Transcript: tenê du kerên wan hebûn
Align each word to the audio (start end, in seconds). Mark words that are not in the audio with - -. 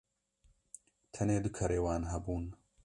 tenê 1.13 1.37
du 1.43 1.49
kerên 1.57 1.81
wan 1.85 2.03
hebûn 2.11 2.45